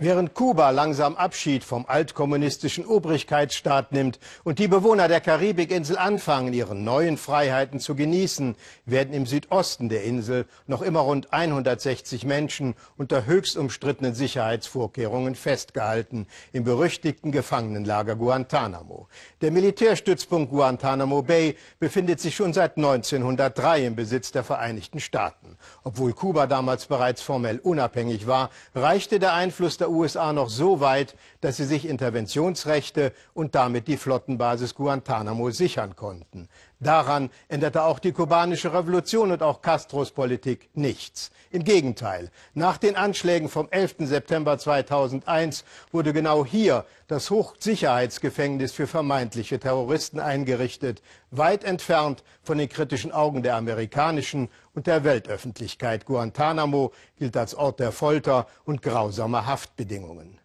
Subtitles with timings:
[0.00, 6.76] Während Kuba langsam Abschied vom altkommunistischen Obrigkeitsstaat nimmt und die Bewohner der Karibikinsel anfangen, ihre
[6.76, 8.54] neuen Freiheiten zu genießen,
[8.86, 16.28] werden im Südosten der Insel noch immer rund 160 Menschen unter höchst umstrittenen Sicherheitsvorkehrungen festgehalten,
[16.52, 19.08] im berüchtigten Gefangenenlager Guantanamo.
[19.40, 25.56] Der Militärstützpunkt Guantanamo Bay befindet sich schon seit 1903 im Besitz der Vereinigten Staaten.
[25.82, 30.80] Obwohl Kuba damals bereits formell unabhängig war, reichte der Einfluss der der USA noch so
[30.80, 36.48] weit, dass sie sich Interventionsrechte und damit die Flottenbasis Guantanamo sichern konnten.
[36.78, 41.30] Daran änderte auch die kubanische Revolution und auch Castros Politik nichts.
[41.50, 43.96] Im Gegenteil, nach den Anschlägen vom 11.
[44.00, 51.00] September 2001 wurde genau hier das Hochsicherheitsgefängnis für vermeintliche Terroristen eingerichtet,
[51.30, 56.04] weit entfernt von den kritischen Augen der amerikanischen und der Weltöffentlichkeit.
[56.04, 60.38] Guantanamo gilt als Ort der Folter und grausamer Haftbedingungen.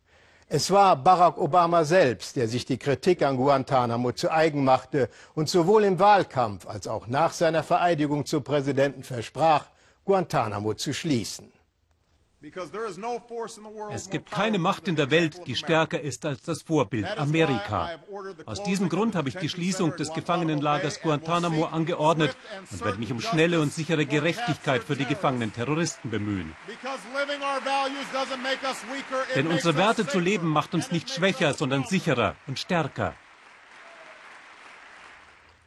[0.49, 5.49] Es war Barack Obama selbst, der sich die Kritik an Guantanamo zu eigen machte und
[5.49, 9.65] sowohl im Wahlkampf als auch nach seiner Vereidigung zum Präsidenten versprach,
[10.05, 11.51] Guantanamo zu schließen.
[13.91, 17.91] Es gibt keine Macht in der Welt, die stärker ist als das Vorbild Amerika.
[18.45, 22.35] Aus diesem Grund habe ich die Schließung des Gefangenenlagers Guantanamo angeordnet
[22.69, 26.53] und werde mich um schnelle und sichere Gerechtigkeit für die gefangenen Terroristen bemühen.
[29.35, 33.13] Denn unsere Werte zu leben macht uns nicht schwächer, sondern sicherer und stärker.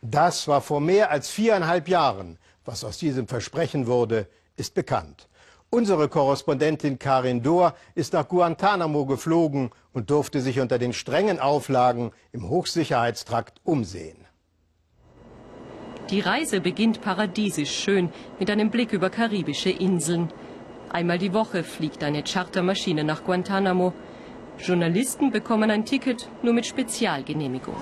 [0.03, 2.39] Das war vor mehr als viereinhalb Jahren.
[2.67, 5.29] Was aus diesem Versprechen wurde, ist bekannt.
[5.71, 12.13] Unsere Korrespondentin Karin Dohr ist nach Guantanamo geflogen und durfte sich unter den strengen Auflagen
[12.33, 14.27] im Hochsicherheitstrakt umsehen.
[16.11, 20.33] Die Reise beginnt paradiesisch schön mit einem Blick über karibische Inseln.
[20.89, 23.93] Einmal die Woche fliegt eine Chartermaschine nach Guantanamo.
[24.59, 27.75] Journalisten bekommen ein Ticket nur mit Spezialgenehmigung.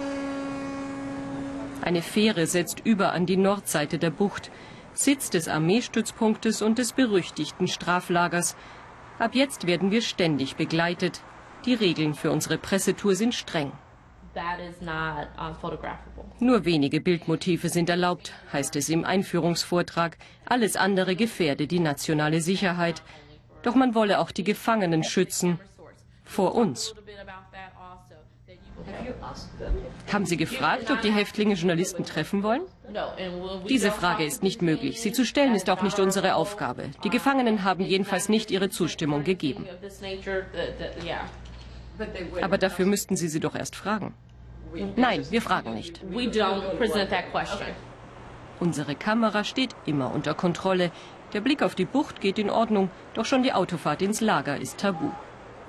[1.83, 4.51] Eine Fähre setzt über an die Nordseite der Bucht.
[4.95, 8.57] Sitz des Armeestützpunktes und des berüchtigten Straflagers.
[9.19, 11.21] Ab jetzt werden wir ständig begleitet.
[11.67, 13.73] Die Regeln für unsere Pressetour sind streng.
[16.41, 20.19] Nur wenige Bildmotive sind erlaubt, heißt es im Einführungsvortrag.
[20.45, 23.03] Alles andere gefährde die nationale Sicherheit.
[23.63, 25.61] Doch man wolle auch die Gefangenen schützen.
[26.25, 26.95] Vor uns.
[30.13, 32.63] Haben Sie gefragt, ob die Häftlinge Journalisten treffen wollen?
[33.69, 35.01] Diese Frage ist nicht möglich.
[35.01, 36.91] Sie zu stellen ist auch nicht unsere Aufgabe.
[37.03, 39.67] Die Gefangenen haben jedenfalls nicht ihre Zustimmung gegeben.
[42.43, 44.15] Aber dafür müssten Sie sie doch erst fragen.
[44.97, 46.01] Nein, wir fragen nicht.
[48.61, 50.91] Unsere Kamera steht immer unter Kontrolle.
[51.33, 54.79] Der Blick auf die Bucht geht in Ordnung, doch schon die Autofahrt ins Lager ist
[54.79, 55.11] tabu.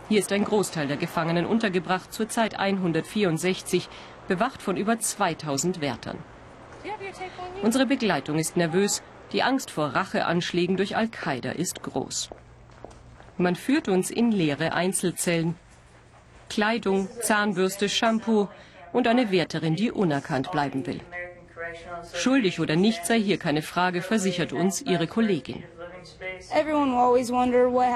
[0.08, 3.90] Hier ist ein Großteil der Gefangenen untergebracht, zurzeit 164,
[4.28, 6.18] bewacht von über 2000 Wärtern.
[7.64, 9.02] Unsere Begleitung ist nervös,
[9.32, 12.30] die Angst vor Racheanschlägen durch Al-Qaida ist groß.
[13.38, 15.56] Man führt uns in leere Einzelzellen.
[16.50, 18.48] Kleidung, Zahnbürste, Shampoo
[18.94, 21.02] und eine Wärterin, die unerkannt bleiben will.
[22.14, 25.64] Schuldig oder nicht sei hier keine Frage, versichert uns ihre Kollegin.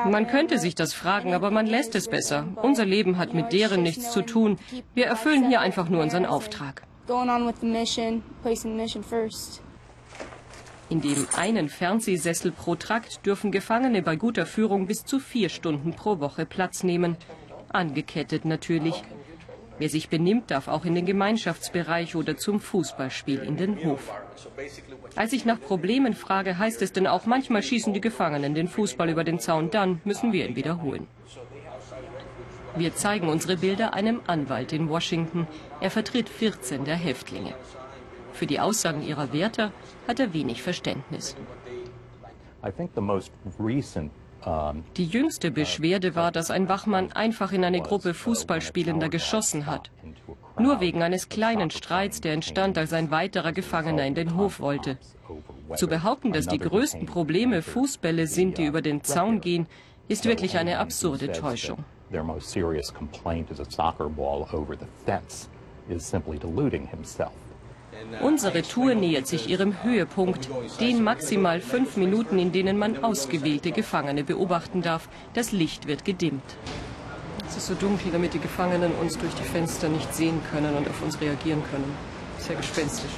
[0.05, 2.47] Man könnte sich das fragen, aber man lässt es besser.
[2.61, 4.57] Unser Leben hat mit deren nichts zu tun.
[4.93, 6.83] Wir erfüllen hier einfach nur unseren Auftrag.
[10.89, 15.93] In dem einen Fernsehsessel pro Trakt dürfen Gefangene bei guter Führung bis zu vier Stunden
[15.93, 17.15] pro Woche Platz nehmen.
[17.69, 19.03] Angekettet natürlich.
[19.77, 24.11] Wer sich benimmt, darf auch in den Gemeinschaftsbereich oder zum Fußballspiel in den Hof.
[25.15, 29.09] Als ich nach Problemen frage, heißt es denn auch, manchmal schießen die Gefangenen den Fußball
[29.09, 31.07] über den Zaun, dann müssen wir ihn wiederholen.
[32.75, 35.47] Wir zeigen unsere Bilder einem Anwalt in Washington.
[35.81, 37.53] Er vertritt 14 der Häftlinge.
[38.33, 39.71] Für die Aussagen ihrer Wärter
[40.07, 41.35] hat er wenig Verständnis.
[42.65, 44.11] I think the most recent
[44.97, 49.91] die jüngste Beschwerde war, dass ein Wachmann einfach in eine Gruppe Fußballspielender geschossen hat.
[50.57, 54.97] Nur wegen eines kleinen Streits, der entstand, als ein weiterer Gefangener in den Hof wollte.
[55.75, 59.67] Zu behaupten, dass die größten Probleme Fußbälle sind, die über den Zaun gehen,
[60.07, 61.83] ist wirklich eine absurde Täuschung.
[65.89, 67.31] Is simply deluding himself.
[68.21, 70.49] Unsere Tour nähert sich ihrem Höhepunkt,
[70.79, 75.07] den maximal fünf Minuten, in denen man ausgewählte Gefangene beobachten darf.
[75.33, 76.43] Das Licht wird gedimmt.
[77.47, 80.87] Es ist so dunkel, damit die Gefangenen uns durch die Fenster nicht sehen können und
[80.87, 81.91] auf uns reagieren können.
[82.37, 83.11] Sehr gespenstisch.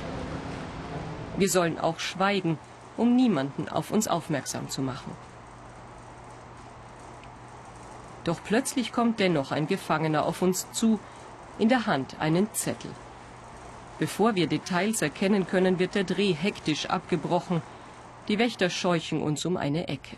[1.38, 2.58] Wir sollen auch schweigen,
[2.98, 5.12] um niemanden auf uns aufmerksam zu machen.
[8.24, 11.00] Doch plötzlich kommt dennoch ein Gefangener auf uns zu,
[11.58, 12.92] in der Hand einen Zettel.
[14.02, 17.62] Bevor wir Details erkennen können, wird der Dreh hektisch abgebrochen.
[18.30, 20.16] Die Wächter scheuchen uns um eine Ecke.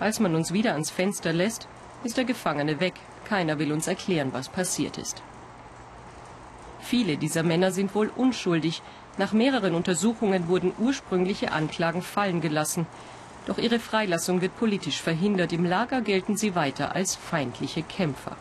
[0.00, 1.68] Als man uns wieder ans Fenster lässt,
[2.02, 2.94] ist der Gefangene weg.
[3.24, 5.22] Keiner will uns erklären, was passiert ist.
[6.80, 8.82] Viele dieser Männer sind wohl unschuldig.
[9.16, 12.88] Nach mehreren Untersuchungen wurden ursprüngliche Anklagen fallen gelassen.
[13.46, 15.52] Doch ihre Freilassung wird politisch verhindert.
[15.52, 18.36] Im Lager gelten sie weiter als feindliche Kämpfer.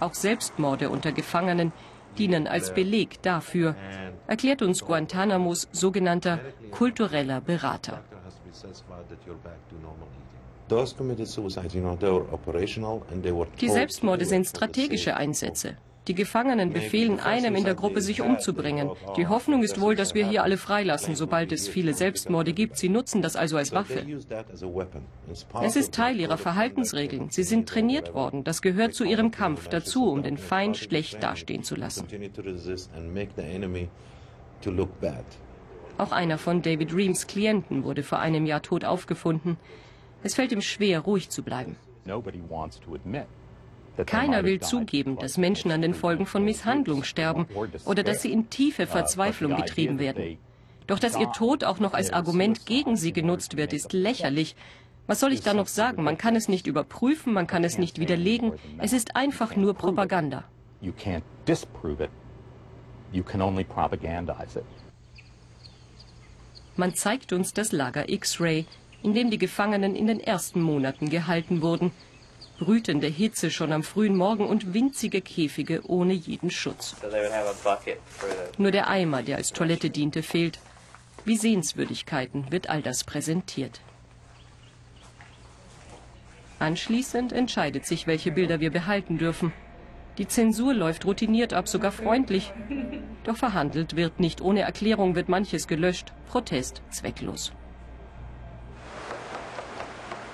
[0.00, 1.72] Auch Selbstmorde unter Gefangenen
[2.18, 3.74] dienen als Beleg dafür,
[4.26, 6.40] erklärt uns Guantanamos sogenannter
[6.70, 8.02] kultureller Berater.
[13.60, 15.76] Die Selbstmorde sind strategische Einsätze.
[16.08, 18.90] Die Gefangenen befehlen einem in der Gruppe, sich umzubringen.
[19.16, 22.76] Die Hoffnung ist wohl, dass wir hier alle freilassen, sobald es viele Selbstmorde gibt.
[22.76, 24.06] Sie nutzen das also als Waffe.
[25.62, 27.30] Es ist Teil ihrer Verhaltensregeln.
[27.30, 28.44] Sie sind trainiert worden.
[28.44, 32.06] Das gehört zu ihrem Kampf dazu, um den Feind schlecht dastehen zu lassen.
[35.98, 39.56] Auch einer von David Reams Klienten wurde vor einem Jahr tot aufgefunden.
[40.22, 41.76] Es fällt ihm schwer, ruhig zu bleiben.
[44.04, 47.46] Keiner will zugeben, dass Menschen an den Folgen von Misshandlung sterben
[47.84, 50.38] oder dass sie in tiefe Verzweiflung getrieben werden.
[50.86, 54.54] Doch dass ihr Tod auch noch als Argument gegen sie genutzt wird, ist lächerlich.
[55.06, 56.02] Was soll ich da noch sagen?
[56.02, 58.52] Man kann es nicht überprüfen, man kann es nicht widerlegen.
[58.78, 60.44] Es ist einfach nur Propaganda.
[66.76, 68.66] Man zeigt uns das Lager X-Ray,
[69.02, 71.92] in dem die Gefangenen in den ersten Monaten gehalten wurden
[72.58, 76.96] brütende Hitze schon am frühen Morgen und winzige Käfige ohne jeden Schutz.
[78.58, 80.58] Nur der Eimer, der als Toilette diente, fehlt.
[81.24, 83.80] Wie Sehenswürdigkeiten wird all das präsentiert.
[86.58, 89.52] Anschließend entscheidet sich, welche Bilder wir behalten dürfen.
[90.18, 92.52] Die Zensur läuft routiniert ab, sogar freundlich.
[93.24, 94.40] Doch verhandelt wird nicht.
[94.40, 96.12] Ohne Erklärung wird manches gelöscht.
[96.28, 97.52] Protest zwecklos.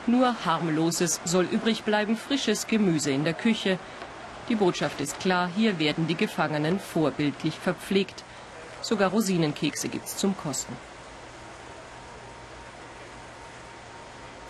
[0.07, 3.79] Nur harmloses soll übrig bleiben, frisches Gemüse in der Küche.
[4.49, 8.25] Die Botschaft ist klar, hier werden die Gefangenen vorbildlich verpflegt.
[8.81, 10.77] Sogar Rosinenkekse gibt's zum Kosten.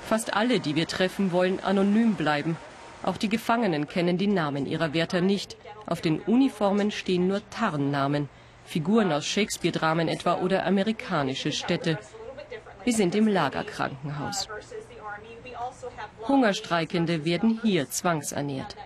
[0.09, 2.57] Fast alle, die wir treffen, wollen anonym bleiben.
[3.03, 5.57] Auch die Gefangenen kennen die Namen ihrer Wärter nicht.
[5.87, 8.29] Auf den Uniformen stehen nur Tarnnamen.
[8.65, 11.99] Figuren aus Shakespeare-Dramen etwa oder amerikanische Städte.
[12.85, 14.49] Wir sind im Lagerkrankenhaus.
[16.29, 18.77] Hungerstreikende werden hier zwangsernährt.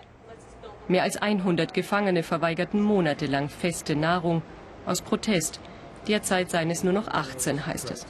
[0.87, 4.41] Mehr als 100 Gefangene verweigerten monatelang feste Nahrung
[4.85, 5.59] aus Protest.
[6.07, 8.05] Derzeit seien es nur noch 18, heißt es.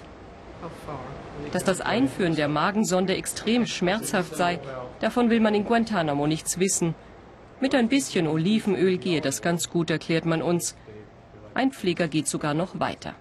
[1.51, 4.59] Dass das Einführen der Magensonde extrem schmerzhaft sei,
[4.99, 6.93] davon will man in Guantanamo nichts wissen.
[7.59, 10.75] Mit ein bisschen Olivenöl gehe das ganz gut, erklärt man uns.
[11.55, 13.15] Ein Pfleger geht sogar noch weiter.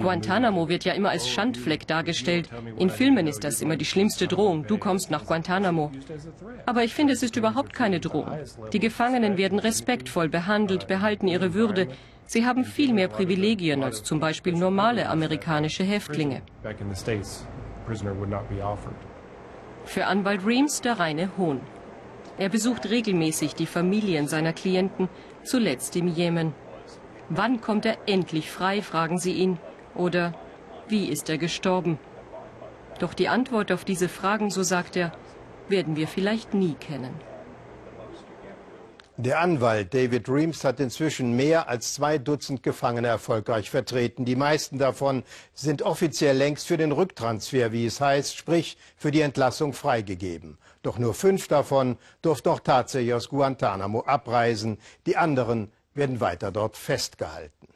[0.00, 2.48] Guantanamo wird ja immer als Schandfleck dargestellt.
[2.78, 4.66] In Filmen ist das immer die schlimmste Drohung.
[4.66, 5.92] Du kommst nach Guantanamo.
[6.66, 8.32] Aber ich finde, es ist überhaupt keine Drohung.
[8.72, 11.88] Die Gefangenen werden respektvoll behandelt, behalten ihre Würde.
[12.26, 16.42] Sie haben viel mehr Privilegien als zum Beispiel normale amerikanische Häftlinge.
[19.84, 21.60] Für Anwalt Reams der reine Hohn.
[22.38, 25.08] Er besucht regelmäßig die Familien seiner Klienten,
[25.42, 26.54] zuletzt im Jemen.
[27.32, 29.58] Wann kommt er endlich frei, fragen sie ihn.
[29.94, 30.34] Oder
[30.88, 31.96] wie ist er gestorben?
[32.98, 35.12] Doch die Antwort auf diese Fragen, so sagt er,
[35.68, 37.14] werden wir vielleicht nie kennen.
[39.16, 44.24] Der Anwalt David Reams hat inzwischen mehr als zwei Dutzend Gefangene erfolgreich vertreten.
[44.24, 45.22] Die meisten davon
[45.54, 50.58] sind offiziell längst für den Rücktransfer, wie es heißt, sprich für die Entlassung freigegeben.
[50.82, 54.78] Doch nur fünf davon durften auch tatsächlich aus Guantanamo abreisen.
[55.04, 57.68] Die anderen werden weiter dort festgehalten.